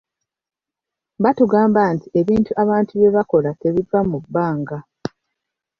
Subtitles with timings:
[1.23, 4.77] Batugamba nti ebintu abantu bye bakola tebiva mu bbanga.